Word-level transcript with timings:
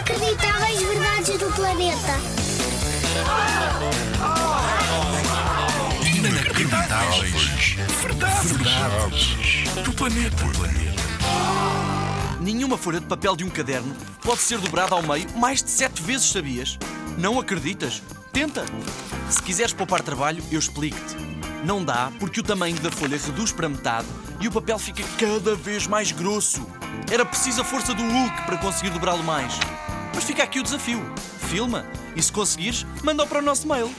Inacreditáveis 0.00 0.80
verdades 0.80 1.38
do 1.38 1.52
planeta. 1.52 2.18
Inacreditáveis. 6.16 7.76
Verdades. 8.00 8.50
Verdades. 8.50 9.84
Do 9.84 9.92
planeta. 9.92 10.36
Nenhuma 12.40 12.78
folha 12.78 12.98
de 12.98 13.04
papel 13.04 13.36
de 13.36 13.44
um 13.44 13.50
caderno 13.50 13.94
pode 14.22 14.40
ser 14.40 14.56
dobrada 14.56 14.94
ao 14.94 15.02
meio 15.02 15.26
mais 15.36 15.62
de 15.62 15.68
sete 15.68 16.00
vezes, 16.02 16.30
sabias? 16.30 16.78
Não 17.18 17.38
acreditas? 17.38 18.02
Tenta! 18.32 18.64
Se 19.28 19.42
quiseres 19.42 19.74
poupar 19.74 20.00
trabalho, 20.00 20.42
eu 20.50 20.58
explico-te. 20.58 21.39
Não 21.64 21.84
dá 21.84 22.10
porque 22.18 22.40
o 22.40 22.42
tamanho 22.42 22.78
da 22.80 22.90
folha 22.90 23.18
reduz 23.18 23.52
para 23.52 23.68
metade 23.68 24.06
e 24.40 24.48
o 24.48 24.52
papel 24.52 24.78
fica 24.78 25.02
cada 25.18 25.54
vez 25.54 25.86
mais 25.86 26.10
grosso. 26.10 26.66
Era 27.10 27.24
preciso 27.24 27.60
a 27.60 27.64
força 27.64 27.92
do 27.92 28.02
Hulk 28.02 28.42
para 28.46 28.56
conseguir 28.56 28.90
dobrá-lo 28.90 29.22
mais. 29.22 29.52
Mas 30.14 30.24
fica 30.24 30.42
aqui 30.42 30.58
o 30.58 30.62
desafio. 30.62 31.02
Filma 31.48 31.84
e 32.16 32.22
se 32.22 32.32
conseguires, 32.32 32.86
manda-o 33.04 33.26
para 33.26 33.40
o 33.40 33.42
nosso 33.42 33.68
mail. 33.68 33.94